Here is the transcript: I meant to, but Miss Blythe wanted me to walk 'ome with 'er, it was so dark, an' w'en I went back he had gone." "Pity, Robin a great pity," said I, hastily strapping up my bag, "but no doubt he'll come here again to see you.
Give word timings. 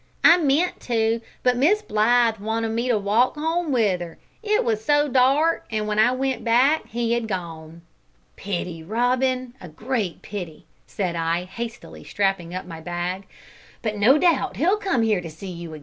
I 0.23 0.37
meant 0.39 0.79
to, 0.87 1.21
but 1.43 1.55
Miss 1.57 1.83
Blythe 1.83 2.39
wanted 2.39 2.69
me 2.69 2.87
to 2.87 2.97
walk 2.97 3.35
'ome 3.37 3.71
with 3.71 4.01
'er, 4.01 4.17
it 4.41 4.63
was 4.63 4.83
so 4.83 5.07
dark, 5.07 5.67
an' 5.69 5.81
w'en 5.83 5.99
I 5.99 6.11
went 6.11 6.43
back 6.43 6.87
he 6.87 7.11
had 7.13 7.27
gone." 7.27 7.83
"Pity, 8.35 8.81
Robin 8.81 9.53
a 9.61 9.67
great 9.69 10.23
pity," 10.23 10.65
said 10.87 11.15
I, 11.15 11.43
hastily 11.43 12.03
strapping 12.03 12.51
up 12.51 12.65
my 12.65 12.81
bag, 12.81 13.27
"but 13.83 13.95
no 13.95 14.17
doubt 14.17 14.57
he'll 14.57 14.77
come 14.77 15.03
here 15.03 15.19
again 15.19 15.29
to 15.29 15.37
see 15.37 15.51
you. 15.51 15.79